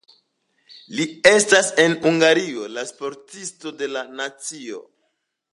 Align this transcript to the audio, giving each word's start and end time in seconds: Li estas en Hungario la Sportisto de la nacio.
Li 0.99 1.05
estas 1.31 1.69
en 1.83 1.93
Hungario 2.05 2.65
la 2.79 2.87
Sportisto 2.95 3.77
de 3.83 3.93
la 3.95 4.07
nacio. 4.23 4.85